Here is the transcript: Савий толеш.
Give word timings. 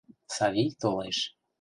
Савий 0.35 0.69
толеш. 0.81 1.17